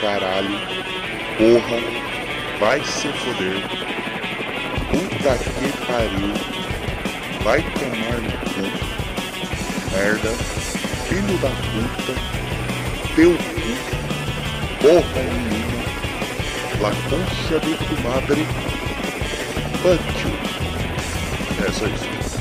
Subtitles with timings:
[0.00, 0.58] caralho,
[1.36, 1.78] porra,
[2.60, 3.60] vai se foder,
[4.90, 6.32] puta que pariu,
[7.42, 8.64] vai tomar no cu,
[9.92, 10.32] merda,
[11.08, 12.14] filho da puta,
[13.16, 13.72] teu cu,
[14.80, 15.82] porra nenhuma,
[16.80, 16.90] la
[17.58, 18.42] de tu madre,
[20.22, 20.38] you.
[21.66, 22.38] É só isso.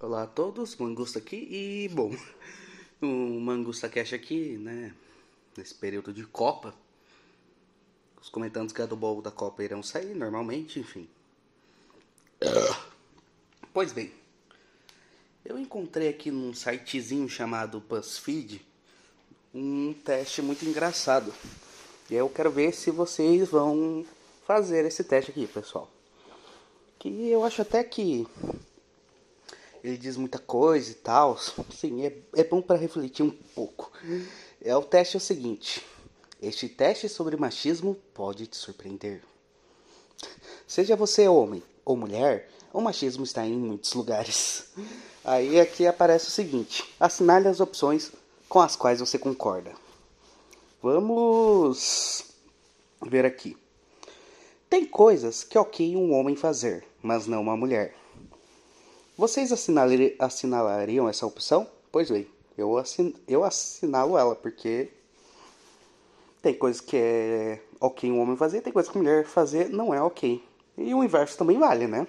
[0.00, 2.12] Olá a todos, Mangusta aqui e bom,
[3.00, 4.92] o Mangusta Cash aqui, né,
[5.56, 6.74] nesse período de Copa,
[8.20, 11.08] os comentantes que é do bol da Copa irão sair normalmente, enfim.
[13.72, 14.12] Pois bem,
[15.44, 18.66] eu encontrei aqui num sitezinho chamado BuzzFeed
[19.54, 21.32] um teste muito engraçado.
[22.08, 24.04] E eu quero ver se vocês vão
[24.46, 25.88] fazer esse teste aqui, pessoal.
[26.98, 28.26] Que eu acho até que
[29.82, 31.38] ele diz muita coisa e tal.
[31.72, 33.90] Sim, é, é bom para refletir um pouco.
[34.70, 35.84] É o teste é o seguinte:
[36.40, 39.20] este teste sobre machismo pode te surpreender.
[40.64, 44.68] Seja você homem ou mulher, o machismo está em muitos lugares.
[45.24, 48.12] Aí aqui aparece o seguinte: assinale as opções
[48.48, 49.72] com as quais você concorda.
[50.80, 52.26] Vamos
[53.02, 53.56] ver aqui.
[54.68, 57.92] Tem coisas que ok um homem fazer, mas não uma mulher.
[59.18, 61.66] Vocês assinalariam essa opção?
[61.90, 62.28] Pois bem,
[62.60, 64.90] eu, assin eu assinalo ela, porque
[66.42, 70.02] tem coisas que é ok um homem fazer, tem coisas que mulher fazer não é
[70.02, 70.42] ok.
[70.76, 72.06] E o inverso também vale, né?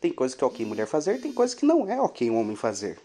[0.00, 2.56] Tem coisas que é ok mulher fazer, tem coisas que não é ok um homem
[2.56, 2.98] fazer.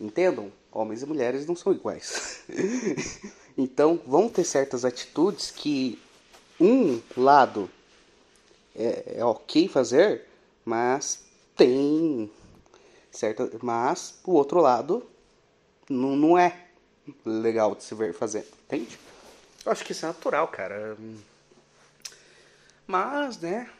[0.00, 0.52] Entendam?
[0.70, 2.42] Homens e mulheres não são iguais.
[3.56, 5.98] então, vão ter certas atitudes que
[6.60, 7.70] um lado
[8.74, 10.26] é, é ok fazer,
[10.64, 11.24] mas
[11.56, 12.30] tem
[13.10, 15.04] certa, mas o outro lado
[15.88, 16.68] não, não é
[17.24, 18.98] legal de se ver fazer, entende?
[19.64, 20.96] Eu acho que isso é natural, cara.
[22.86, 23.70] Mas, né,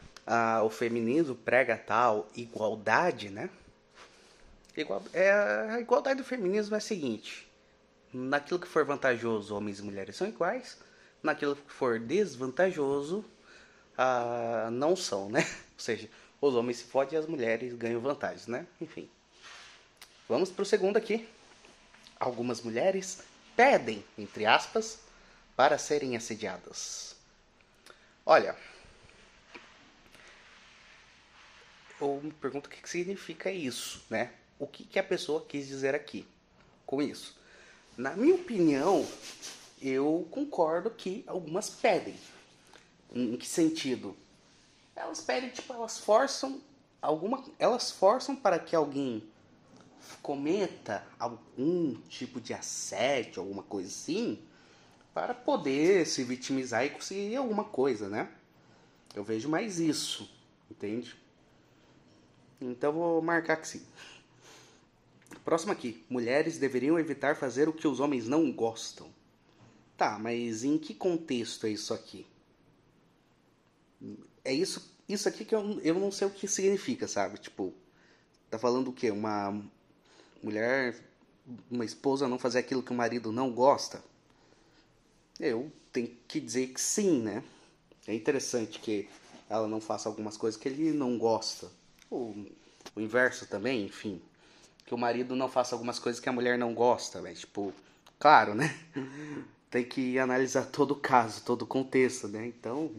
[0.63, 3.49] o feminismo prega tal igualdade, né?
[4.75, 7.47] Igual, é, a igualdade do feminismo é a seguinte:
[8.11, 10.77] naquilo que for vantajoso, homens e mulheres são iguais,
[11.23, 13.23] naquilo que for desvantajoso,
[13.97, 15.41] ah, não são, né?
[15.75, 16.09] Ou seja,
[16.41, 18.65] os homens se fodem e as mulheres ganham vantagens, né?
[18.81, 19.09] Enfim.
[20.27, 21.27] Vamos para o segundo aqui.
[22.25, 23.19] Algumas mulheres
[23.55, 24.97] pedem, entre aspas,
[25.55, 27.15] para serem assediadas.
[28.25, 28.55] Olha,
[32.01, 34.33] eu me pergunto o que significa isso, né?
[34.57, 36.25] O que, que a pessoa quis dizer aqui
[36.83, 37.37] com isso?
[37.95, 39.07] Na minha opinião,
[39.79, 42.19] eu concordo que algumas pedem.
[43.13, 44.17] Em que sentido?
[44.95, 46.59] Elas pedem, tipo, elas forçam
[46.99, 49.21] alguma, elas forçam para que alguém
[50.21, 54.39] cometa algum tipo de assédio, alguma coisa assim,
[55.13, 58.29] para poder se vitimizar e conseguir alguma coisa, né?
[59.15, 60.29] Eu vejo mais isso,
[60.69, 61.15] entende?
[62.59, 63.85] Então vou marcar que sim.
[65.43, 66.03] Próximo aqui.
[66.09, 69.09] Mulheres deveriam evitar fazer o que os homens não gostam.
[69.95, 72.27] Tá, mas em que contexto é isso aqui?
[74.43, 77.37] É isso, isso aqui que eu, eu não sei o que significa, sabe?
[77.37, 77.73] Tipo,
[78.49, 79.09] tá falando o quê?
[79.11, 79.63] Uma
[80.45, 80.95] mulher,
[81.69, 84.03] uma esposa não fazer aquilo que o marido não gosta?
[85.39, 87.43] Eu tenho que dizer que sim, né?
[88.07, 89.09] É interessante que
[89.49, 91.69] ela não faça algumas coisas que ele não gosta.
[92.09, 92.45] O,
[92.95, 94.21] o inverso também, enfim.
[94.85, 97.73] Que o marido não faça algumas coisas que a mulher não gosta, mas tipo,
[98.19, 98.77] claro, né?
[99.69, 102.45] Tem que analisar todo o caso, todo o contexto, né?
[102.45, 102.91] Então.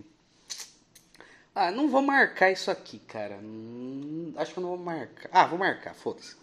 [1.54, 3.36] Ah, não vou marcar isso aqui, cara.
[3.36, 5.30] Hum, acho que eu não vou marcar.
[5.32, 6.36] Ah, vou marcar, foda-se.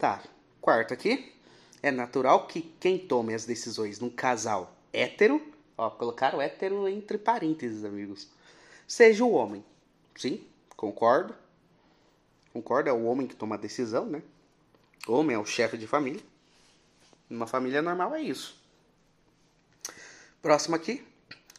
[0.00, 0.22] Tá,
[0.62, 1.30] quarto aqui.
[1.82, 5.46] É natural que quem tome as decisões num casal hétero,
[5.76, 8.26] ó, colocaram hétero entre parênteses, amigos,
[8.88, 9.62] seja o homem.
[10.16, 10.42] Sim,
[10.74, 11.34] concordo.
[12.50, 14.22] Concordo, é o homem que toma a decisão, né?
[15.06, 16.22] O homem é o chefe de família.
[17.28, 18.58] Numa família normal é isso.
[20.40, 21.06] Próximo aqui.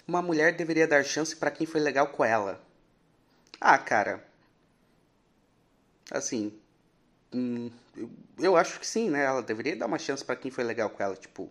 [0.07, 2.59] Uma mulher deveria dar chance para quem foi legal com ela.
[3.59, 4.27] Ah, cara.
[6.09, 6.51] Assim.
[7.31, 7.71] Hum,
[8.37, 9.23] eu, acho que sim, né?
[9.23, 11.15] Ela deveria dar uma chance para quem foi legal com ela.
[11.15, 11.49] Tipo,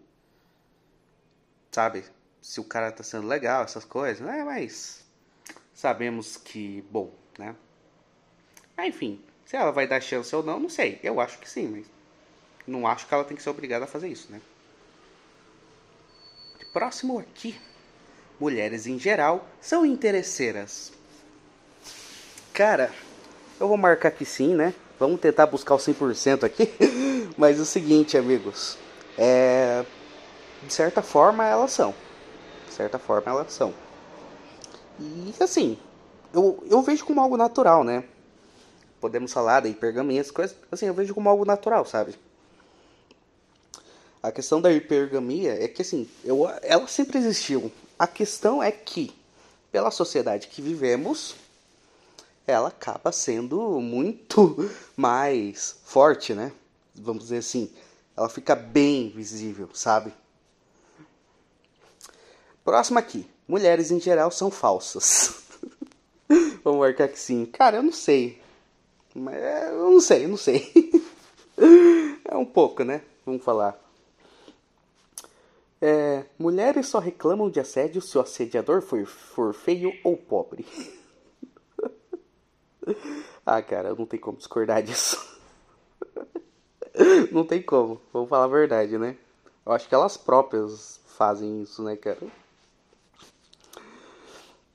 [1.70, 2.04] sabe?
[2.40, 4.42] Se o cara tá sendo legal, essas coisas, né?
[4.44, 5.04] Mas
[5.74, 7.54] sabemos que, bom, né?
[8.76, 10.98] Ah, enfim, se ela vai dar chance ou não, não sei.
[11.02, 11.86] Eu acho que sim, mas
[12.66, 14.40] não acho que ela tem que ser obrigada a fazer isso, né?
[16.72, 17.60] Próximo aqui.
[18.38, 20.92] Mulheres em geral são interesseiras.
[22.54, 22.92] Cara,
[23.58, 24.72] eu vou marcar que sim, né?
[25.00, 26.72] Vamos tentar buscar o 100% aqui.
[27.36, 28.78] Mas é o seguinte, amigos.
[29.18, 29.84] É
[30.62, 31.94] de certa forma elas são.
[32.68, 33.74] De certa forma elas são.
[34.98, 35.78] E assim,
[36.32, 38.04] eu, eu vejo como algo natural, né?
[39.00, 42.14] Podemos falar da hipergamia, as coisas, assim, eu vejo como algo natural, sabe?
[44.22, 47.72] A questão da hipergamia é que assim, eu, ela sempre existiu.
[47.98, 49.14] A questão é que,
[49.72, 51.34] pela sociedade que vivemos,
[52.46, 56.52] ela acaba sendo muito mais forte, né?
[56.94, 57.70] Vamos dizer assim,
[58.16, 60.12] ela fica bem visível, sabe?
[62.64, 63.26] Próximo aqui.
[63.48, 65.42] Mulheres em geral são falsas.
[66.62, 67.46] Vamos marcar que sim.
[67.46, 68.40] Cara, eu não sei.
[69.14, 69.36] Mas
[69.70, 70.72] eu não sei, eu não sei.
[72.24, 73.02] é um pouco, né?
[73.24, 73.78] Vamos falar.
[75.80, 80.66] É, mulheres só reclamam de assédio se o assediador for, for feio ou pobre.
[83.44, 85.38] ah, cara, não tem como discordar disso.
[87.32, 89.16] não tem como, vamos falar a verdade, né?
[89.64, 92.20] Eu acho que elas próprias fazem isso, né, cara?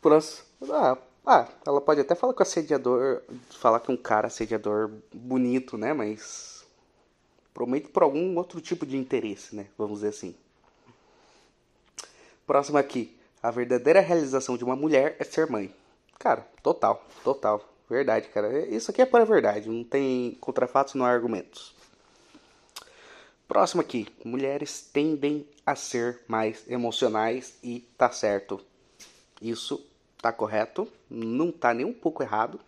[0.01, 0.45] Próximo.
[0.71, 5.77] Ah, ah, ela pode até falar com o assediador, falar que um cara assediador bonito,
[5.77, 5.91] né?
[5.93, 6.63] Mas
[7.53, 9.67] prometo por algum outro tipo de interesse, né?
[9.77, 10.35] Vamos dizer assim.
[12.45, 13.17] Próximo aqui.
[13.41, 15.73] A verdadeira realização de uma mulher é ser mãe.
[16.19, 17.74] Cara, total, total.
[17.89, 18.67] Verdade, cara.
[18.67, 19.69] Isso aqui é para verdade.
[19.69, 21.75] Não tem contrafatos, não há argumentos.
[23.47, 24.07] Próximo aqui.
[24.23, 28.59] Mulheres tendem a ser mais emocionais e tá certo.
[29.41, 29.85] Isso
[30.21, 30.87] tá correto.
[31.09, 32.59] Não tá nem um pouco errado.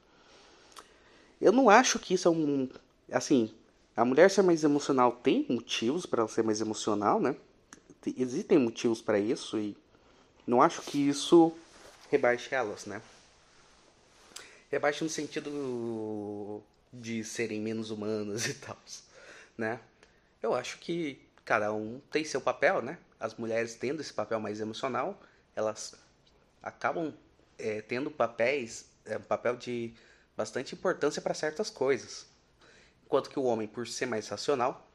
[1.41, 2.69] Eu não acho que isso é um.
[3.11, 3.53] Assim,
[3.95, 7.35] a mulher ser mais emocional tem motivos para ela ser mais emocional, né?
[8.15, 9.75] existem motivos para isso e
[10.45, 11.51] não acho que isso
[12.09, 13.01] rebaixe elas, né?
[14.69, 16.61] Rebaixe no sentido
[16.91, 18.77] de serem menos humanas e tal,
[19.57, 19.79] né?
[20.41, 22.97] Eu acho que cada um tem seu papel, né?
[23.19, 25.19] As mulheres tendo esse papel mais emocional,
[25.55, 25.95] elas
[26.61, 27.13] acabam
[27.57, 29.93] é, tendo papéis, é, um papel de
[30.35, 32.27] bastante importância para certas coisas.
[33.05, 34.87] Enquanto que o homem, por ser mais racional,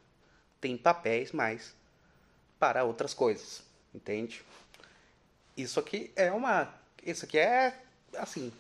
[0.61, 1.75] tem papéis mais
[2.59, 4.45] para outras coisas, entende?
[5.57, 6.73] Isso aqui é uma,
[7.03, 7.77] isso aqui é
[8.17, 8.53] assim,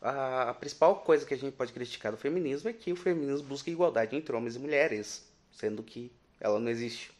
[0.00, 3.70] a, principal coisa que a gente pode criticar do feminismo é que o feminismo busca
[3.70, 6.10] igualdade entre homens e mulheres, sendo que
[6.40, 7.12] ela não existe.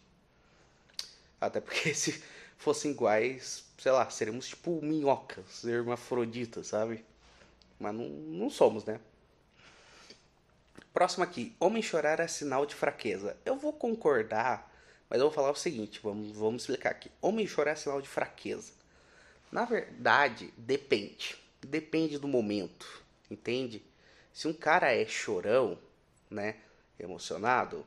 [1.40, 2.22] Até porque se
[2.56, 7.04] fossem iguais, sei lá, seríamos tipo minhocas, hermafroditas, sabe?
[7.78, 9.00] Mas não, não somos, né?
[10.92, 11.54] Próximo aqui.
[11.60, 13.36] Homem chorar é sinal de fraqueza.
[13.44, 14.70] Eu vou concordar
[15.10, 17.10] mas eu vou falar o seguinte, vamos, vamos explicar aqui.
[17.20, 18.72] Homem chorar é sinal de fraqueza.
[19.50, 21.36] Na verdade, depende.
[21.62, 23.82] Depende do momento, entende?
[24.32, 25.78] Se um cara é chorão,
[26.30, 26.56] né,
[26.98, 27.84] emocionado,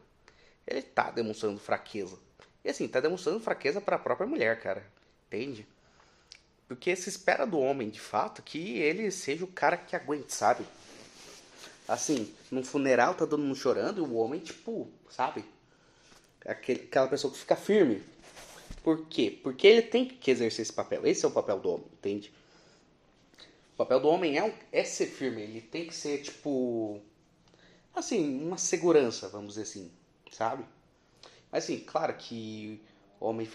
[0.65, 2.17] ele tá demonstrando fraqueza.
[2.63, 4.85] E assim, tá demonstrando fraqueza para a própria mulher, cara.
[5.27, 5.67] Entende?
[6.67, 10.65] Porque se espera do homem, de fato, que ele seja o cara que aguente, sabe?
[11.87, 15.43] Assim, num funeral tá todo mundo chorando e o homem, tipo, sabe?
[16.45, 18.01] aquele, aquela pessoa que fica firme.
[18.83, 19.39] Por quê?
[19.41, 21.05] Porque ele tem que exercer esse papel.
[21.05, 22.33] Esse é o papel do homem, entende?
[23.73, 25.41] O papel do homem é, um, é ser firme.
[25.41, 27.01] Ele tem que ser, tipo.
[27.93, 29.91] Assim, uma segurança, vamos dizer assim,
[30.31, 30.65] sabe?
[31.51, 32.81] Mas assim, claro que
[33.19, 33.47] homem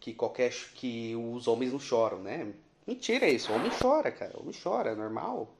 [0.00, 2.52] que qualquer que os homens não choram, né?
[2.86, 4.36] Mentira isso, o homem chora, cara.
[4.36, 5.54] O homem chora, é normal.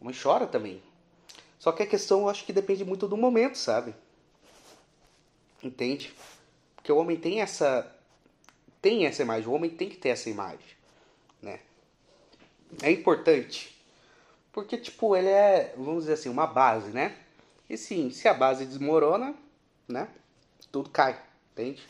[0.00, 0.82] O homem chora também.
[1.58, 3.94] Só que a questão eu acho que depende muito do momento, sabe?
[5.62, 6.14] Entende?
[6.74, 7.94] Porque o homem tem essa
[8.80, 10.64] tem essa imagem, o homem tem que ter essa imagem,
[11.42, 11.60] né?
[12.82, 13.76] É importante.
[14.52, 17.16] Porque tipo, ele é, vamos dizer assim, uma base, né?
[17.68, 19.34] E sim, se a base desmorona,
[19.86, 20.08] né?
[20.72, 21.20] Tudo cai,
[21.52, 21.82] entende?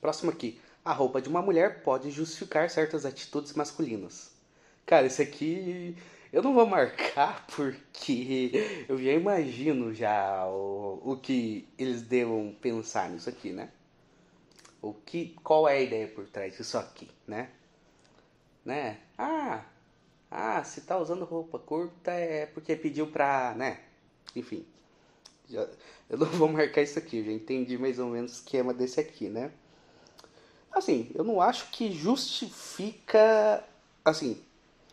[0.00, 0.60] Próximo aqui.
[0.84, 4.30] A roupa de uma mulher pode justificar certas atitudes masculinas.
[4.84, 5.96] Cara, esse aqui
[6.32, 13.08] eu não vou marcar porque eu já imagino já o, o que eles devam pensar
[13.08, 13.70] nisso aqui, né?
[14.82, 17.50] O que, qual é a ideia por trás disso aqui, né?
[18.64, 18.98] Né?
[19.18, 19.64] Ah,
[20.30, 23.80] ah, se tá usando roupa curta é porque pediu pra, né?
[24.34, 24.66] Enfim,
[25.48, 25.68] já,
[26.08, 29.28] eu não vou marcar isso aqui, já entendi mais ou menos o esquema desse aqui,
[29.28, 29.52] né?
[30.72, 33.62] Assim, eu não acho que justifica,
[34.04, 34.42] assim,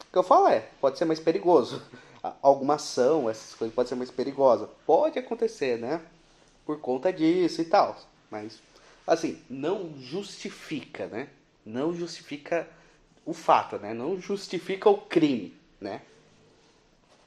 [0.07, 1.81] o que eu falo é, pode ser mais perigoso.
[2.41, 4.69] Alguma ação, essas coisas pode ser mais perigosa.
[4.85, 5.99] Pode acontecer, né?
[6.65, 7.97] Por conta disso e tal.
[8.29, 8.61] Mas,
[9.07, 11.29] assim, não justifica, né?
[11.65, 12.69] Não justifica
[13.25, 13.93] o fato, né?
[13.93, 16.01] Não justifica o crime, né?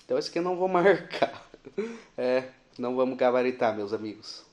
[0.04, 1.46] Então esse aqui eu não vou marcar.
[2.16, 4.44] É, não vamos gabaritar, meus amigos.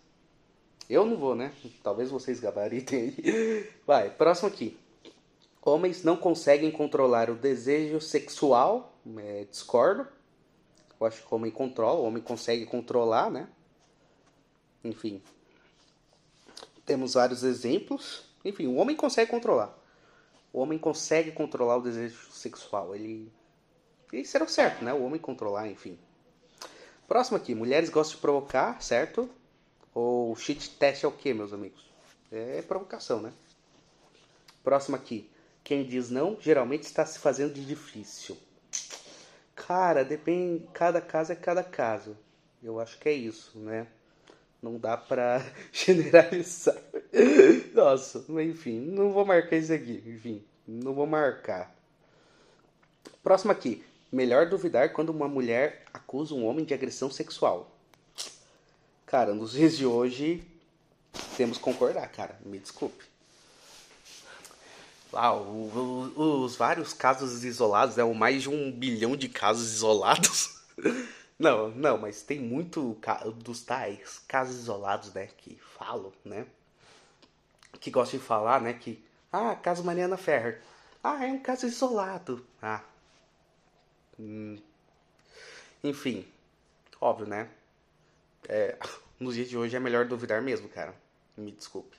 [0.89, 1.53] Eu não vou, né?
[1.81, 3.69] Talvez vocês gabaritem aí.
[3.85, 4.77] Vai, próximo aqui.
[5.61, 8.93] Homens não conseguem controlar o desejo sexual.
[9.17, 10.07] É, discordo.
[10.99, 13.47] Eu acho que o homem controla, o homem consegue controlar, né?
[14.83, 15.21] Enfim.
[16.85, 18.23] Temos vários exemplos.
[18.43, 19.75] Enfim, o homem consegue controlar.
[20.53, 22.95] O homem consegue controlar o desejo sexual.
[22.95, 23.31] Ele.
[24.11, 24.93] E será certo, né?
[24.93, 25.97] O homem controlar, enfim.
[27.07, 27.55] Próximo aqui.
[27.55, 29.29] Mulheres gostam de provocar, certo?
[29.93, 31.85] Ou shit test é o que, meus amigos?
[32.31, 33.33] É provocação, né?
[34.63, 35.29] Próximo aqui.
[35.63, 38.37] Quem diz não, geralmente está se fazendo de difícil.
[39.55, 40.67] Cara, depende.
[40.73, 42.17] Cada caso é cada caso.
[42.63, 43.87] Eu acho que é isso, né?
[44.61, 46.77] Não dá pra generalizar.
[47.73, 50.03] Nossa, enfim, não vou marcar isso aqui.
[50.05, 51.75] Enfim, não vou marcar.
[53.23, 53.83] Próximo aqui.
[54.11, 57.71] Melhor duvidar quando uma mulher acusa um homem de agressão sexual.
[59.05, 60.43] Cara, nos dias de hoje,
[61.37, 62.37] temos que concordar, cara.
[62.45, 63.03] Me desculpe.
[65.13, 65.43] Uau,
[66.15, 68.03] os vários casos isolados, é né?
[68.03, 70.61] o mais de um bilhão de casos isolados.
[71.41, 72.95] Não, não, mas tem muito
[73.37, 76.45] dos tais casos isolados, né, que falam, né?
[77.79, 80.61] Que gostam de falar, né, que ah, caso Mariana Ferrer.
[81.03, 82.45] Ah, é um caso isolado.
[82.61, 82.83] Ah.
[84.19, 84.59] Hum.
[85.83, 86.27] Enfim,
[86.99, 87.49] óbvio, né?
[88.47, 88.77] É,
[89.19, 90.93] nos dias de hoje é melhor duvidar mesmo, cara.
[91.35, 91.97] Me desculpe.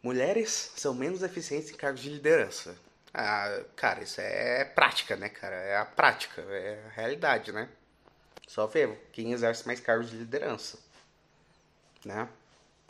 [0.00, 2.76] Mulheres são menos eficientes em cargos de liderança.
[3.16, 5.54] Ah, cara, isso é prática, né, cara?
[5.54, 7.68] É a prática, é a realidade, né?
[8.48, 10.78] Só ver quem exerce mais cargos de liderança,
[12.04, 12.28] né?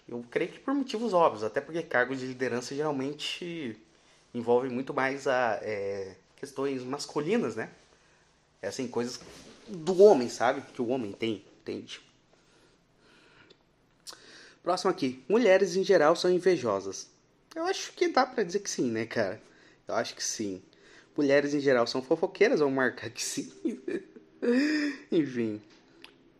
[0.08, 3.78] Eu creio que por motivos óbvios, até porque cargos de liderança geralmente
[4.32, 7.70] envolvem muito mais a é, questões masculinas, né?
[8.62, 9.20] É assim, coisas
[9.68, 10.62] do homem, sabe?
[10.72, 12.00] Que o homem tem, entende?
[14.62, 15.22] Próximo aqui.
[15.28, 17.10] Mulheres em geral são invejosas.
[17.54, 19.40] Eu acho que dá pra dizer que sim, né, cara?
[19.86, 20.62] Eu acho que sim.
[21.16, 23.52] Mulheres em geral são fofoqueiras, vamos marcar que sim.
[25.10, 25.60] Enfim.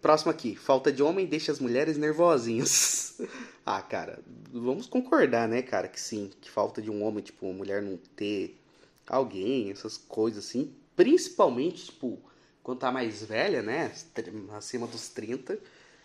[0.00, 0.54] Próximo aqui.
[0.56, 3.18] Falta de homem deixa as mulheres nervosinhas.
[3.64, 4.20] ah, cara,
[4.52, 6.30] vamos concordar, né, cara, que sim.
[6.40, 8.58] Que falta de um homem, tipo, uma mulher não ter
[9.06, 10.74] alguém, essas coisas assim.
[10.96, 12.18] Principalmente, tipo,
[12.62, 13.92] quando tá mais velha, né,
[14.56, 15.58] acima dos 30,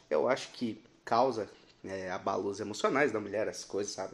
[0.10, 1.50] eu acho que causa
[1.84, 4.14] é, abalos emocionais da mulher, essas coisas, sabe?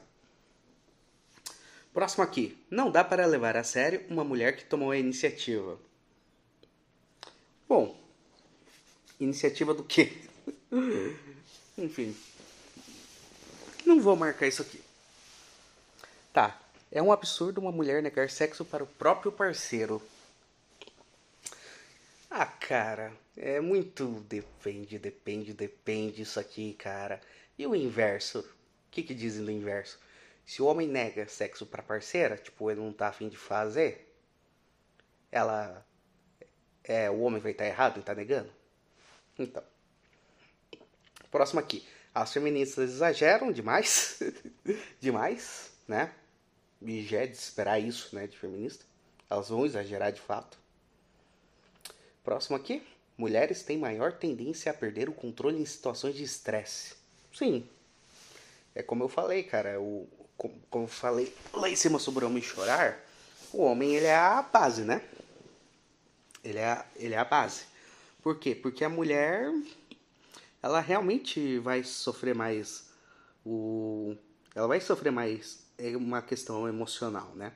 [1.95, 2.57] Próximo aqui.
[2.69, 5.79] Não dá para levar a sério uma mulher que tomou a iniciativa.
[7.69, 7.97] Bom,
[9.17, 10.11] iniciativa do quê?
[11.77, 12.13] Enfim.
[13.85, 14.81] Não vou marcar isso aqui.
[16.33, 16.59] Tá.
[16.91, 20.03] É um absurdo uma mulher negar sexo para o próprio parceiro.
[22.29, 27.21] Ah, cara, é muito depende, depende, depende isso aqui, cara.
[27.57, 28.39] E o inverso?
[28.39, 29.97] O que, que dizem do inverso?
[30.45, 34.13] Se o homem nega sexo pra parceira, tipo, ele não tá afim de fazer,
[35.31, 35.85] ela.
[36.83, 38.51] É, o homem vai estar tá errado em tá negando?
[39.37, 39.63] Então.
[41.31, 41.85] Próximo aqui.
[42.13, 44.19] As feministas exageram demais.
[45.01, 46.13] demais, né?
[46.81, 48.85] E já é de esperar isso, né, de feminista.
[49.29, 50.57] Elas vão exagerar de fato.
[52.23, 52.85] Próximo aqui.
[53.17, 56.95] Mulheres têm maior tendência a perder o controle em situações de estresse.
[57.33, 57.67] Sim.
[58.73, 59.79] É como eu falei, cara.
[59.81, 60.07] O,
[60.37, 62.99] como, como falei lá em cima sobre o homem chorar,
[63.53, 65.01] o homem ele é a base, né?
[66.43, 67.63] Ele é, a, ele é a base.
[68.21, 68.53] Por quê?
[68.55, 69.51] Porque a mulher
[70.61, 72.89] ela realmente vai sofrer mais
[73.45, 74.15] o
[74.53, 77.53] ela vai sofrer mais é uma questão emocional, né?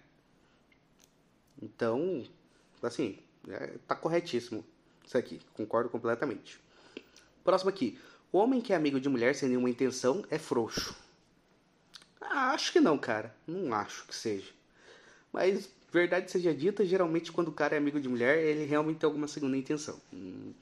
[1.61, 2.25] Então,
[2.83, 4.63] assim, é, tá corretíssimo
[5.09, 6.59] isso aqui, concordo completamente.
[7.43, 7.99] Próximo aqui.
[8.31, 10.95] O homem que é amigo de mulher sem nenhuma intenção é frouxo.
[12.21, 13.35] Ah, acho que não, cara.
[13.47, 14.51] Não acho que seja.
[15.31, 19.07] Mas, verdade seja dita, geralmente quando o cara é amigo de mulher, ele realmente tem
[19.07, 19.99] alguma segunda intenção.
[20.13, 20.53] Hum,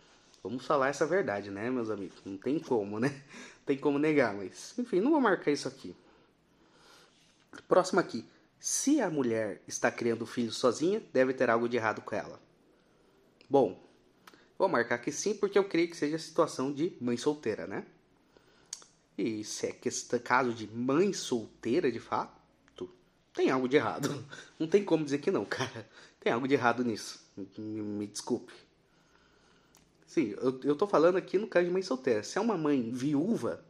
[0.43, 2.17] vamos falar essa verdade, né, meus amigos?
[2.25, 3.21] Não tem como, né?
[3.65, 4.73] Tem como negar, mas.
[4.77, 5.95] Enfim, não vou marcar isso aqui.
[7.67, 8.25] Próximo aqui.
[8.59, 12.39] Se a mulher está criando filho sozinha, deve ter algo de errado com ela.
[13.49, 13.77] Bom,
[14.57, 17.85] vou marcar que sim, porque eu creio que seja a situação de mãe solteira, né?
[19.17, 22.37] E se é questão, caso de mãe solteira de fato,
[23.33, 24.25] tem algo de errado.
[24.59, 25.87] Não tem como dizer que não, cara.
[26.19, 27.23] Tem algo de errado nisso.
[27.37, 28.51] Me, me desculpe.
[30.07, 32.23] Sim, eu, eu tô falando aqui no caso de mãe solteira.
[32.23, 33.63] Se é uma mãe viúva,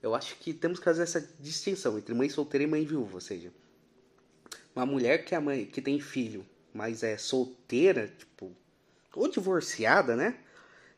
[0.00, 3.14] eu acho que temos que fazer essa distinção entre mãe solteira e mãe viúva.
[3.14, 3.52] Ou seja,
[4.74, 8.52] uma mulher que é mãe, que tem filho, mas é solteira, tipo,
[9.12, 10.38] ou divorciada, né?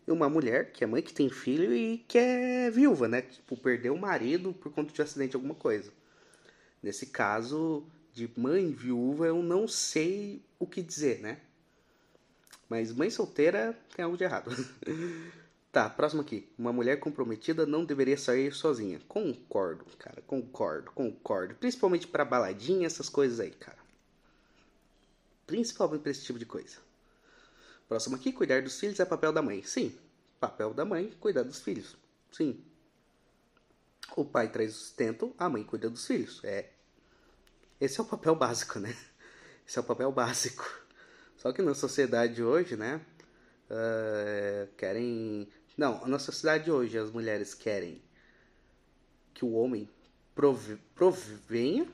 [0.07, 3.23] E uma mulher que é mãe que tem filho e que é viúva, né?
[3.23, 5.93] Tipo, perdeu o marido por conta de um acidente, alguma coisa.
[6.83, 11.39] Nesse caso de mãe viúva, eu não sei o que dizer, né?
[12.69, 14.51] Mas mãe solteira tem algo de errado.
[15.73, 16.49] Tá, próximo aqui.
[16.59, 19.01] Uma mulher comprometida não deveria sair sozinha.
[19.07, 20.21] Concordo, cara.
[20.23, 21.55] Concordo, concordo.
[21.55, 23.79] Principalmente pra baladinha, essas coisas aí, cara.
[25.47, 26.79] Principalmente pra esse tipo de coisa.
[27.91, 28.33] Próximo aqui.
[28.33, 29.65] Cuidar dos filhos é papel da mãe.
[29.65, 29.93] Sim.
[30.39, 31.97] Papel da mãe, cuidar dos filhos.
[32.31, 32.63] Sim.
[34.15, 36.41] O pai traz o sustento, a mãe cuida dos filhos.
[36.45, 36.71] É.
[37.81, 38.97] Esse é o papel básico, né?
[39.67, 40.65] Esse é o papel básico.
[41.37, 43.01] Só que na sociedade hoje, né?
[43.69, 48.01] Uh, querem não, na sociedade hoje as mulheres querem
[49.35, 49.89] que o homem
[50.35, 51.89] prove, provenha,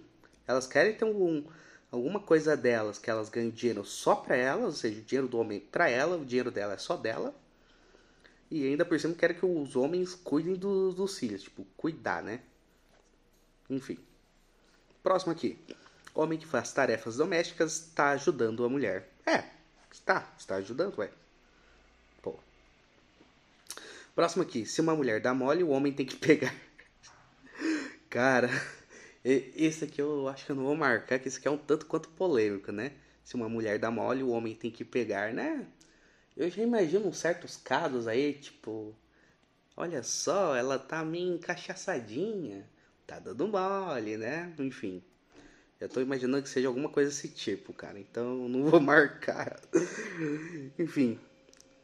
[0.47, 1.43] elas querem ter algum,
[1.91, 5.39] alguma coisa delas, que elas ganhem dinheiro só para elas, ou seja, o dinheiro do
[5.39, 7.35] homem para ela, o dinheiro dela é só dela.
[8.51, 12.41] E ainda por cima querem que os homens cuidem do, dos filhos, tipo, cuidar, né?
[13.69, 13.99] Enfim.
[15.03, 15.59] Próximo aqui.
[16.15, 19.11] Homem que faz tarefas domésticas está ajudando a mulher.
[19.27, 19.45] É,
[19.91, 21.11] está, está ajudando, ué.
[24.17, 24.65] Próximo aqui.
[24.65, 26.55] Se uma mulher dá mole, o homem tem que pegar.
[28.09, 28.49] Cara,
[29.33, 31.87] esse aqui eu acho que eu não vou marcar, que esse aqui é um tanto
[31.87, 32.93] quanto polêmico, né?
[33.25, 35.67] Se uma mulher dá mole, o homem tem que pegar, né?
[36.37, 38.95] Eu já imagino certos casos aí, tipo...
[39.77, 42.69] Olha só, ela tá meio encaixaçadinha.
[43.07, 44.55] Tá dando mole, né?
[44.59, 45.03] Enfim.
[45.81, 47.99] Eu tô imaginando que seja alguma coisa desse tipo, cara.
[47.99, 49.61] Então não vou marcar.
[50.79, 51.19] Enfim.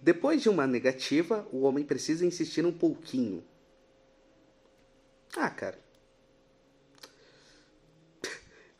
[0.00, 3.44] Depois de uma negativa, o homem precisa insistir um pouquinho.
[5.36, 5.81] Ah, cara.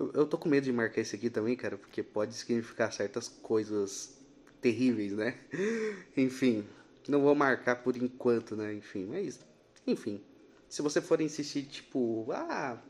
[0.02, 3.28] Eu, eu tô com medo de marcar esse aqui também, cara, porque pode significar certas
[3.28, 4.18] coisas
[4.61, 5.38] terríveis, né?
[6.16, 6.66] Enfim,
[7.06, 8.75] não vou marcar por enquanto, né?
[8.75, 9.38] Enfim, mas.
[9.87, 10.21] Enfim.
[10.68, 12.82] Se você for insistir, tipo, ah,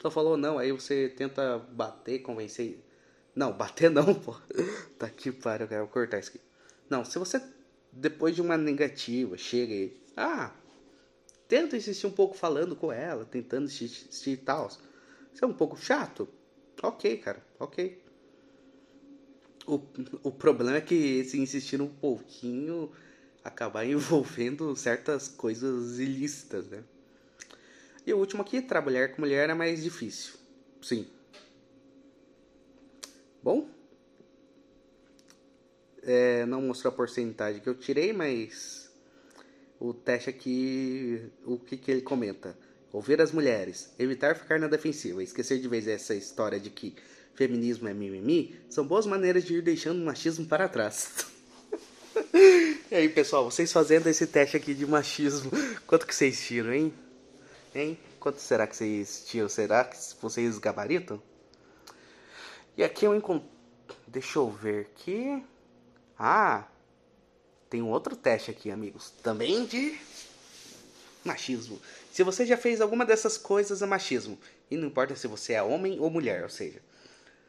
[0.00, 2.78] só falou não, aí você tenta bater, convencer.
[3.34, 4.36] Não, bater não, pô.
[4.96, 6.40] Tá aqui, para, eu quero cortar isso aqui.
[6.88, 7.42] Não, se você
[7.92, 10.00] depois de uma negativa, chega e.
[10.16, 10.52] Ah,
[11.48, 14.68] tenta insistir um pouco falando com ela, tentando insistir e tal.
[15.32, 16.28] Isso é um pouco chato?
[16.82, 17.98] Ok, cara, ok.
[19.66, 19.80] O,
[20.24, 22.90] o problema é que se insistir um pouquinho
[23.44, 26.82] acabar envolvendo certas coisas ilícitas, né?
[28.06, 30.34] E o último aqui, trabalhar com mulher é mais difícil.
[30.80, 31.06] Sim.
[33.42, 33.68] Bom,
[36.02, 38.90] é, não mostrou a porcentagem que eu tirei, mas
[39.78, 42.56] o teste aqui, o que, que ele comenta?
[42.92, 46.96] Ouvir as mulheres, evitar ficar na defensiva, esquecer de vez essa história de que
[47.34, 51.26] feminismo é mimimi, são boas maneiras de ir deixando o machismo para trás.
[52.90, 55.50] e aí, pessoal, vocês fazendo esse teste aqui de machismo,
[55.86, 56.92] quanto que vocês tiram, hein?
[57.74, 57.98] Hein?
[58.18, 59.48] Quanto será que vocês tiram?
[59.48, 61.22] Será que vocês gabaritam?
[62.76, 63.48] E aqui eu encontro...
[64.06, 65.42] Deixa eu ver aqui...
[66.18, 66.66] Ah,
[67.70, 69.10] tem um outro teste aqui, amigos.
[69.22, 69.96] Também de
[71.24, 71.80] machismo.
[72.12, 74.38] Se você já fez alguma dessas coisas, é machismo.
[74.70, 76.80] E não importa se você é homem ou mulher, ou seja,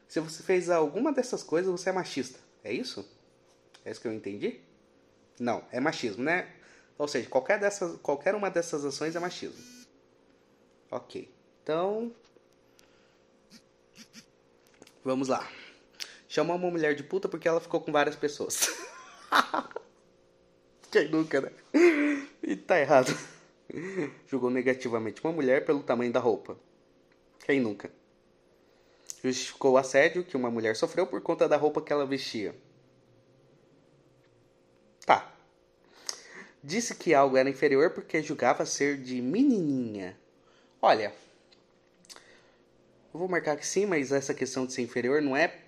[0.07, 2.39] se você fez alguma dessas coisas, você é machista.
[2.63, 3.07] É isso?
[3.86, 4.60] É isso que eu entendi?
[5.39, 6.47] Não, é machismo, né?
[6.97, 9.63] Ou seja, qualquer, dessas, qualquer uma dessas ações é machismo.
[10.91, 11.34] Ok.
[11.63, 12.12] Então.
[15.03, 15.49] Vamos lá.
[16.27, 18.69] Chamou uma mulher de puta porque ela ficou com várias pessoas.
[20.91, 21.51] Quem nunca, né?
[22.43, 23.17] E tá errado.
[24.27, 26.57] Julgou negativamente uma mulher pelo tamanho da roupa.
[27.45, 27.91] Quem nunca?
[29.23, 32.55] Justificou o assédio que uma mulher sofreu por conta da roupa que ela vestia.
[35.05, 35.34] Tá.
[36.63, 40.17] Disse que algo era inferior porque julgava ser de menininha.
[40.81, 41.13] Olha,
[43.13, 45.60] eu vou marcar que sim, mas essa questão de ser inferior não é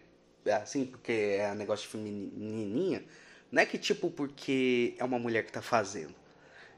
[0.51, 3.03] assim, porque é negócio de feminininha,
[3.51, 6.22] não é que tipo porque é uma mulher que tá fazendo.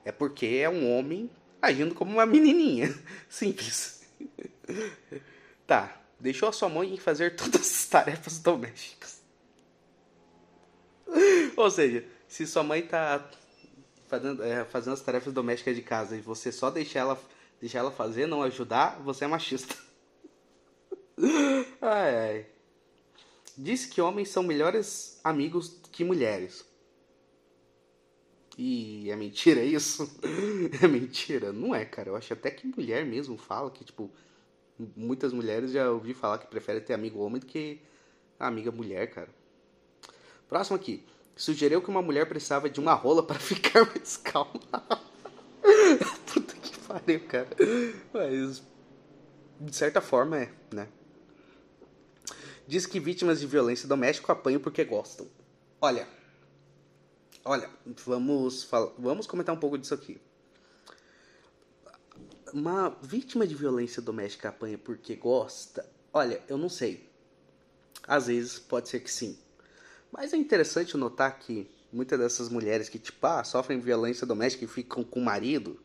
[0.05, 1.29] É porque é um homem
[1.61, 2.95] agindo como uma menininha.
[3.27, 4.07] Simples.
[5.67, 9.21] tá, deixou a sua mãe fazer todas as tarefas domésticas.
[11.57, 13.29] Ou seja, se sua mãe tá
[14.07, 17.21] fazendo, é, fazendo as tarefas domésticas de casa e você só deixar ela,
[17.59, 19.75] deixar ela fazer, não ajudar, você é machista.
[21.81, 22.55] ai, ai
[23.57, 26.65] diz que homens são melhores amigos que mulheres.
[28.57, 30.09] E é mentira isso?
[30.81, 31.51] é mentira?
[31.51, 32.09] Não é, cara.
[32.09, 34.09] Eu acho até que mulher mesmo fala que, tipo,
[34.95, 37.81] muitas mulheres já ouvi falar que preferem ter amigo homem do que
[38.39, 39.29] amiga mulher, cara.
[40.47, 41.03] Próximo aqui.
[41.35, 44.53] sugeriu que uma mulher precisava de uma rola para ficar mais calma.
[46.33, 47.49] Puta que pariu, cara.
[48.13, 48.63] Mas,
[49.59, 50.87] de certa forma, é, né?
[52.67, 55.27] Diz que vítimas de violência doméstica apanham porque gostam.
[55.79, 56.07] Olha,
[57.45, 57.69] olha,
[58.05, 60.19] vamos, vamos comentar um pouco disso aqui.
[62.51, 65.87] Uma vítima de violência doméstica apanha porque gosta?
[66.11, 67.07] Olha, eu não sei.
[68.07, 69.37] Às vezes pode ser que sim.
[70.11, 74.67] Mas é interessante notar que muitas dessas mulheres que, tipo, ah, sofrem violência doméstica e
[74.67, 75.79] ficam com o marido,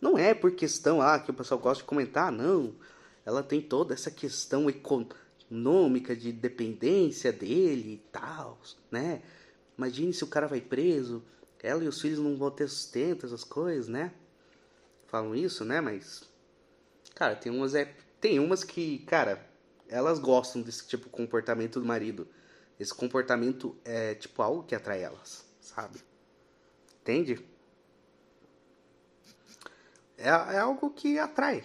[0.00, 2.74] não é por questão, ah, que o pessoal gosta de comentar, não.
[3.24, 8.58] Ela tem toda essa questão econômica de dependência dele e tal,
[8.90, 9.22] né?
[9.80, 11.24] Imagine se o cara vai preso,
[11.62, 14.12] ela e os filhos não vão ter sustento, essas coisas, né?
[15.06, 15.80] Falam isso, né?
[15.80, 16.22] Mas,
[17.14, 17.86] cara, tem umas, é,
[18.20, 19.48] tem umas que, cara,
[19.88, 22.28] elas gostam desse tipo de comportamento do marido.
[22.78, 25.98] Esse comportamento é tipo algo que atrai elas, sabe?
[27.00, 27.42] Entende?
[30.18, 31.64] É, é algo que atrai.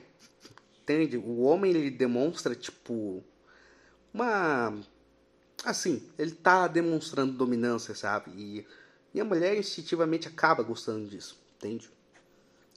[0.81, 1.17] Entende?
[1.17, 3.21] O homem ele demonstra tipo
[4.13, 4.73] uma
[5.65, 8.31] assim, ele tá demonstrando dominância, sabe?
[8.31, 8.67] E,
[9.13, 11.89] e a mulher instintivamente acaba gostando disso, entende?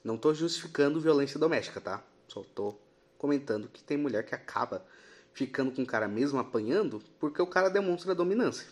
[0.02, 2.02] Não tô justificando violência doméstica, tá?
[2.26, 2.74] Só tô
[3.18, 4.84] comentando que tem mulher que acaba
[5.32, 8.66] ficando com o cara mesmo apanhando porque o cara demonstra dominância,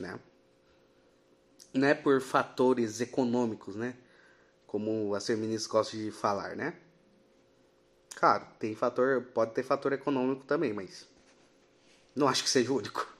[0.00, 0.18] né?
[1.72, 3.96] Não é por fatores econômicos, né?
[4.66, 6.76] Como as feministas gostam de falar, né?
[8.14, 11.08] Claro, tem fator, pode ter fator econômico também, mas
[12.14, 13.13] não acho que seja o único.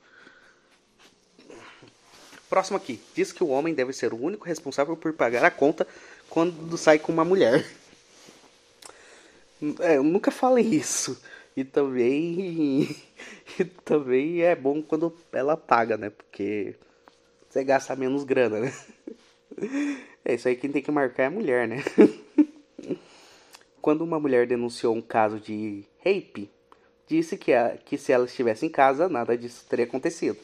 [2.48, 3.00] Próximo aqui.
[3.14, 5.86] Diz que o homem deve ser o único responsável por pagar a conta
[6.28, 7.64] quando sai com uma mulher.
[9.80, 11.20] É, eu nunca falei isso.
[11.56, 12.96] E também,
[13.58, 16.10] e também é bom quando ela paga, né?
[16.10, 16.74] Porque
[17.48, 18.74] você gasta menos grana, né?
[20.24, 21.84] É isso aí quem tem que marcar é a mulher, né?
[23.80, 26.50] Quando uma mulher denunciou um caso de rape,
[27.06, 30.38] disse que, a, que se ela estivesse em casa, nada disso teria acontecido.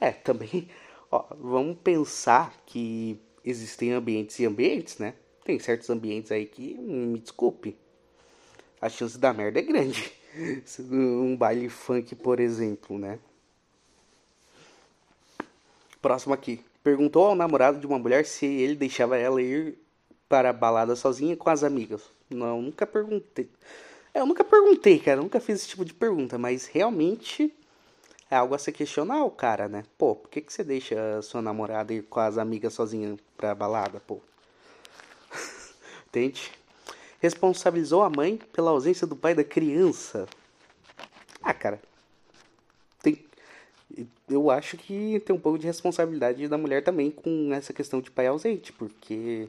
[0.00, 0.68] É, também,
[1.10, 5.14] ó, vamos pensar que existem ambientes e ambientes, né?
[5.44, 7.76] Tem certos ambientes aí que, me desculpe,
[8.80, 10.12] a chance da merda é grande.
[10.78, 13.18] Um baile funk, por exemplo, né?
[16.00, 16.60] Próximo aqui.
[16.84, 19.76] Perguntou ao namorado de uma mulher se ele deixava ela ir
[20.28, 22.02] para a balada sozinha com as amigas.
[22.30, 23.50] Não, nunca perguntei.
[24.14, 25.20] É, eu nunca perguntei, cara.
[25.20, 27.52] nunca fiz esse tipo de pergunta, mas realmente
[28.30, 29.84] é algo a se questionar o cara, né?
[29.98, 34.00] Pô, por que, que você deixa sua namorada ir com as amigas sozinha pra balada,
[34.06, 34.20] pô?
[36.08, 36.52] Entende?
[37.20, 40.26] responsabilizou a mãe pela ausência do pai da criança.
[41.42, 41.80] Ah, cara.
[43.02, 43.22] Tem,
[44.28, 48.10] eu acho que tem um pouco de responsabilidade da mulher também com essa questão de
[48.10, 49.48] pai ausente, porque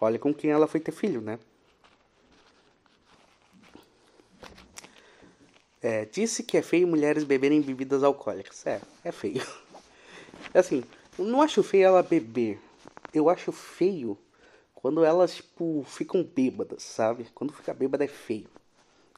[0.00, 1.38] olha com quem ela foi ter filho, né?
[5.80, 8.66] É, disse que é feio mulheres beberem bebidas alcoólicas.
[8.66, 9.46] É, é feio.
[10.52, 10.82] Assim,
[11.18, 12.60] eu não acho feio ela beber.
[13.12, 14.18] Eu acho feio
[14.74, 17.26] quando elas, tipo, ficam bêbadas, sabe?
[17.34, 18.48] Quando fica bêbada é feio,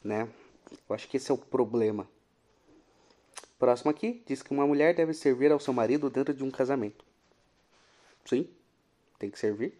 [0.02, 0.28] né?
[0.88, 2.08] Eu acho que esse é o problema.
[3.58, 7.04] Próximo aqui, diz que uma mulher deve servir ao seu marido dentro de um casamento.
[8.24, 8.48] Sim,
[9.18, 9.78] tem que servir.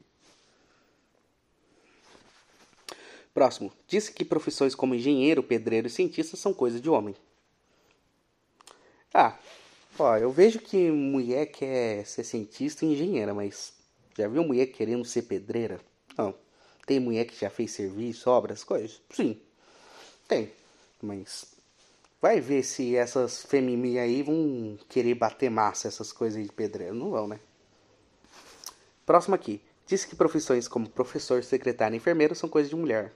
[3.32, 7.14] Próximo, disse que profissões como engenheiro, pedreiro e cientista são coisa de homem.
[9.14, 9.36] Ah,
[9.98, 13.72] ó, eu vejo que mulher quer ser cientista e engenheira, mas
[14.16, 15.80] já viu mulher querendo ser pedreira?
[16.16, 16.34] Não.
[16.86, 19.00] Tem mulher que já fez serviço, obras, coisas?
[19.14, 19.40] Sim.
[20.26, 20.50] Tem.
[21.00, 21.46] Mas
[22.20, 26.94] vai ver se essas femimi aí vão querer bater massa essas coisas de pedreiro.
[26.94, 27.38] Não vão, né?
[29.06, 29.60] Próximo aqui.
[29.86, 33.12] Diz que profissões como professor, secretário e enfermeiro são coisas de mulher.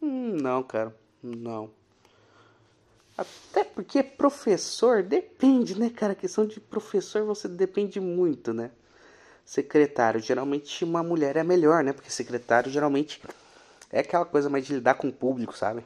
[0.00, 0.94] Hum, não, cara.
[1.22, 1.70] Não.
[3.16, 6.12] Até porque professor depende, né, cara?
[6.12, 8.70] A questão de professor você depende muito, né?
[9.48, 10.20] secretário.
[10.20, 11.94] Geralmente uma mulher é melhor, né?
[11.94, 13.22] Porque secretário geralmente
[13.90, 15.82] é aquela coisa mais de lidar com o público, sabe?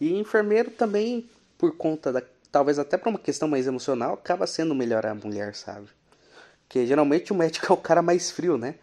[0.00, 2.22] E enfermeiro também, por conta da.
[2.50, 5.88] Talvez até por uma questão mais emocional, acaba sendo melhor a mulher, sabe?
[6.62, 8.76] Porque geralmente o médico é o cara mais frio, né?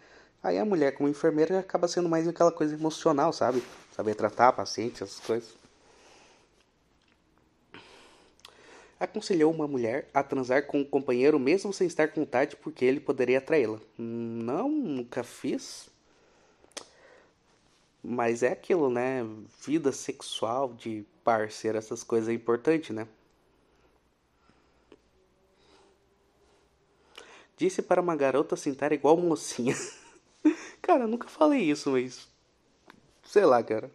[0.44, 3.64] Aí a mulher, como enfermeira, acaba sendo mais aquela coisa emocional, sabe?
[3.96, 5.64] Saber tratar paciente, essas coisas.
[9.04, 12.84] aconselhou uma mulher a transar com o um companheiro mesmo sem estar com vontade porque
[12.84, 13.78] ele poderia atraí-la.
[13.98, 15.88] Não, nunca fiz.
[18.02, 19.26] Mas é aquilo, né?
[19.66, 23.06] Vida sexual de parceiro, essas coisas é importante, né?
[27.56, 29.74] Disse para uma garota sentar igual mocinha.
[30.84, 32.28] cara, nunca falei isso, mas.
[33.24, 33.90] Sei lá, cara.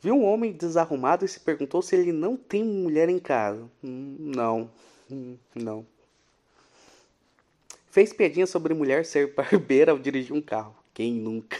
[0.00, 3.68] Viu um homem desarrumado e se perguntou se ele não tem mulher em casa.
[3.82, 4.70] Hum, não.
[5.10, 5.84] Hum, não.
[7.90, 10.76] Fez piadinha sobre mulher ser barbeira ao dirigir um carro.
[10.94, 11.58] Quem nunca?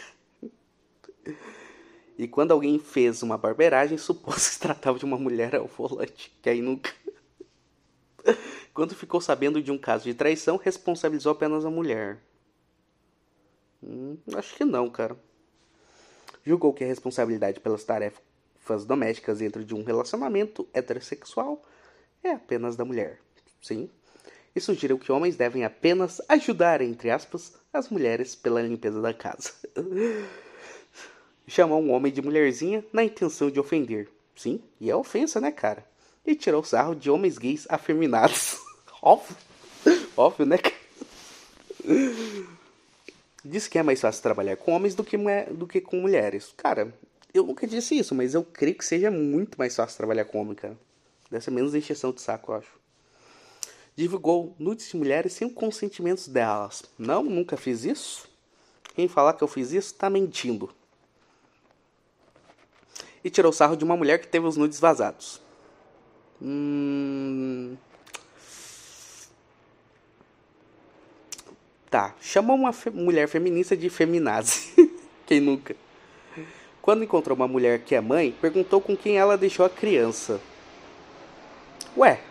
[2.17, 6.31] E quando alguém fez uma barbeiragem, supôs que se tratava de uma mulher ao volante.
[6.41, 6.93] Quem nunca?
[8.73, 12.19] Quando ficou sabendo de um caso de traição, responsabilizou apenas a mulher.
[13.83, 15.17] Hum, acho que não, cara.
[16.45, 21.63] Julgou que a responsabilidade pelas tarefas domésticas dentro de um relacionamento heterossexual
[22.23, 23.19] é apenas da mulher.
[23.61, 23.89] Sim.
[24.55, 29.53] E sugeriu que homens devem apenas ajudar, entre aspas, as mulheres pela limpeza da casa.
[31.47, 34.09] Chamou um homem de mulherzinha na intenção de ofender.
[34.35, 35.85] Sim, e é ofensa, né, cara?
[36.25, 38.57] E tirou sarro de homens gays afeminados.
[39.01, 39.35] Óbvio.
[40.15, 40.75] Óbvio, né, cara?
[43.49, 46.53] Diz que é mais fácil trabalhar com homens do que, do que com mulheres.
[46.55, 46.93] Cara,
[47.33, 50.53] eu nunca disse isso, mas eu creio que seja muito mais fácil trabalhar com homem,
[50.53, 50.77] cara.
[51.31, 52.79] Deve ser menos encheção de saco, eu acho.
[53.95, 56.83] Divulgou nudes de mulheres sem o consentimento delas.
[56.95, 58.29] Não, nunca fiz isso.
[58.93, 60.69] Quem falar que eu fiz isso tá mentindo.
[63.23, 65.41] E tirou sarro de uma mulher que teve os nudes vazados.
[66.39, 67.75] Hum.
[71.89, 74.73] Tá, chamou uma fe mulher feminista de feminazi.
[75.25, 75.75] quem nunca?
[76.81, 80.39] Quando encontrou uma mulher que é mãe, perguntou com quem ela deixou a criança.
[81.97, 82.21] Ué,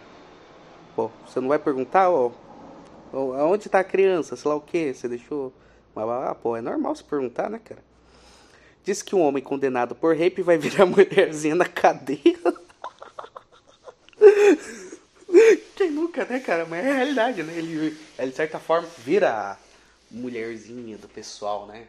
[0.94, 2.31] pô, você não vai perguntar, ó,
[3.12, 5.53] aonde tá a criança, sei lá o que, você deixou.
[5.97, 7.83] Ah, pô, é normal se perguntar, né, cara?
[8.85, 12.38] Diz que um homem condenado por rape vai virar mulherzinha na cadeia.
[15.76, 16.66] Quem nunca, né, cara?
[16.66, 17.56] Mas é a realidade, né?
[17.56, 19.58] Ele, ele de certa forma, vira a
[20.11, 21.87] mulherzinha do pessoal, né?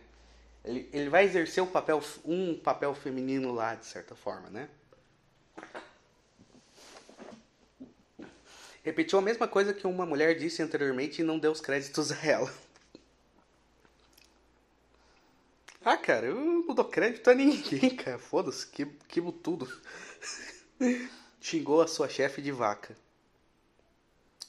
[0.63, 4.69] Ele, ele vai exercer um papel, um papel feminino lá, de certa forma, né?
[8.83, 12.25] Repetiu a mesma coisa que uma mulher disse anteriormente e não deu os créditos a
[12.25, 12.53] ela.
[15.83, 18.19] Ah, cara, eu não dou crédito a ninguém, cara.
[18.19, 18.67] Foda-se,
[19.07, 19.67] queimo tudo.
[21.39, 22.95] Xingou a sua chefe de vaca.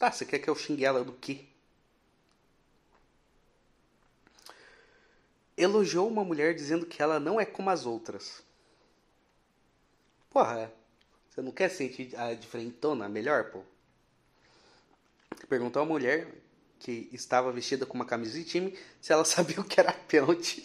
[0.01, 1.45] Ah, você quer que eu xingue ela do quê?
[5.59, 8.43] Elogiou uma mulher dizendo que ela não é como as outras.
[10.31, 10.73] Porra,
[11.29, 13.63] você não quer sentir a diferentona melhor, pô?
[15.51, 16.33] Perguntou a mulher
[16.79, 20.65] que estava vestida com uma camisa de time se ela sabia o que era pênalti.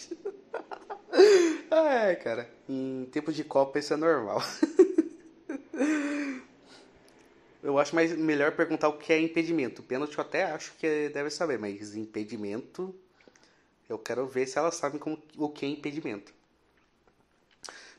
[1.69, 4.41] Ai, cara, em tempos de Copa isso é normal.
[7.65, 9.82] Eu acho mais melhor perguntar o que é impedimento.
[9.82, 12.93] Pênalti eu até acho que deve saber, mas impedimento
[13.89, 16.32] eu quero ver se elas sabem como, o que é impedimento.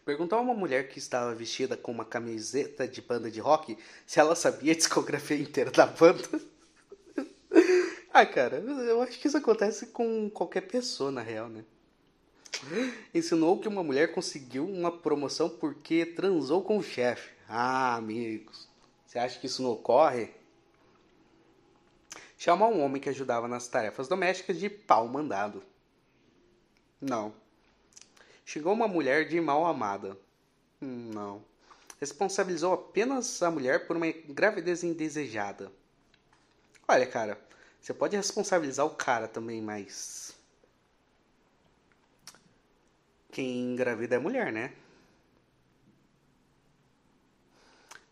[0.05, 3.76] Perguntou a uma mulher que estava vestida com uma camiseta de banda de rock
[4.07, 6.40] se ela sabia a discografia inteira da banda.
[8.14, 11.64] ah, cara, eu acho que isso acontece com qualquer pessoa, na real, né?
[13.12, 17.35] Ensinou que uma mulher conseguiu uma promoção porque transou com o chefe.
[17.48, 18.76] Ah, amigos.
[19.07, 20.35] Você acha que isso não ocorre?
[22.37, 25.62] Chamou um homem que ajudava nas tarefas domésticas de pau mandado.
[27.01, 27.33] Não.
[28.45, 30.19] Chegou uma mulher de mal amada.
[30.81, 31.42] Não.
[31.99, 35.73] Responsabilizou apenas a mulher por uma gravidez indesejada.
[36.87, 37.40] Olha, cara,
[37.81, 40.37] você pode responsabilizar o cara também, mas.
[43.31, 44.73] Quem engravida é mulher, né?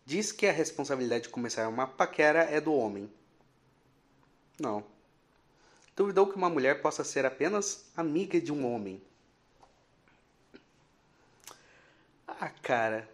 [0.05, 3.11] Diz que a responsabilidade de começar uma paquera é do homem.
[4.59, 4.83] Não.
[5.95, 9.01] Duvidou que uma mulher possa ser apenas amiga de um homem.
[12.27, 13.09] Ah, cara.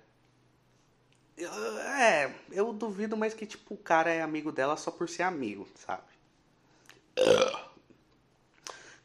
[1.37, 5.67] É, eu duvido mais que tipo o cara é amigo dela só por ser amigo,
[5.75, 6.03] sabe?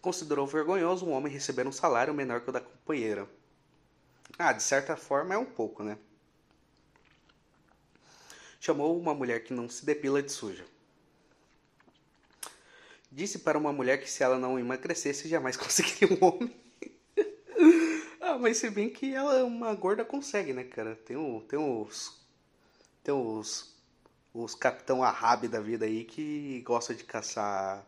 [0.01, 3.29] Considerou vergonhoso um homem receber um salário menor que o da companheira.
[4.39, 5.99] Ah, de certa forma é um pouco, né?
[8.67, 10.65] Chamou uma mulher que não se depila de suja.
[13.11, 16.55] Disse para uma mulher que se ela não emagrecesse, jamais conseguiria um homem.
[18.21, 20.97] ah, mas se bem que ela, uma gorda, consegue, né, cara?
[20.97, 22.21] Tem, o, tem os.
[23.05, 23.75] Tem os.
[24.35, 27.87] Os capitão Ahab da vida aí que gosta de caçar.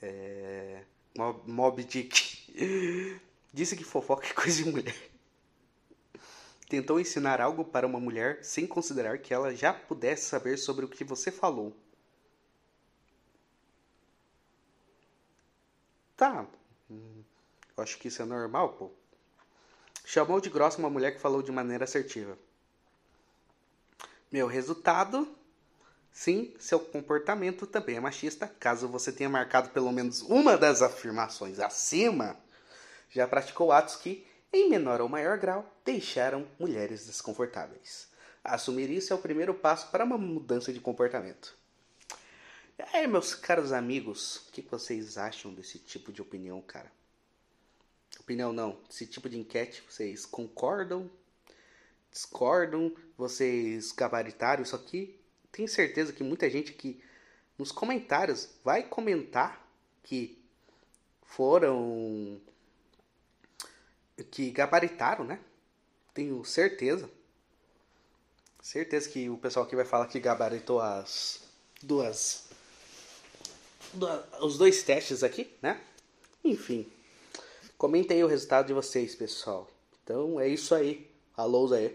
[0.00, 0.82] É,
[1.16, 2.54] Mob, Mob Dick.
[3.52, 5.13] Disse que fofoca é coisa de mulher
[6.74, 10.88] tentou ensinar algo para uma mulher sem considerar que ela já pudesse saber sobre o
[10.88, 11.72] que você falou.
[16.16, 16.44] Tá.
[16.90, 18.90] Eu acho que isso é normal, pô.
[20.04, 22.36] Chamou de grossa uma mulher que falou de maneira assertiva.
[24.32, 25.32] Meu resultado.
[26.10, 28.48] Sim, seu comportamento também é machista.
[28.58, 32.36] Caso você tenha marcado pelo menos uma das afirmações acima,
[33.10, 38.08] já praticou atos que, em menor ou maior grau, deixaram mulheres desconfortáveis.
[38.42, 41.56] Assumir isso é o primeiro passo para uma mudança de comportamento.
[42.78, 46.90] E aí, meus caros amigos, o que vocês acham desse tipo de opinião, cara?
[48.20, 51.10] Opinião não, esse tipo de enquete, vocês concordam?
[52.10, 52.94] Discordam?
[53.16, 55.18] Vocês gabaritaram isso aqui?
[55.50, 57.02] Tenho certeza que muita gente aqui
[57.58, 59.66] nos comentários vai comentar
[60.02, 60.38] que
[61.22, 62.40] foram
[64.30, 65.40] que gabaritaram, né?
[66.12, 67.10] Tenho certeza.
[68.62, 71.42] Certeza que o pessoal aqui vai falar que gabaritou as
[71.82, 72.48] duas,
[74.40, 75.80] os dois testes aqui, né?
[76.42, 76.90] Enfim.
[77.76, 79.68] Comentem aí o resultado de vocês, pessoal.
[80.02, 81.10] Então é isso aí.
[81.36, 81.92] Alô, Zé.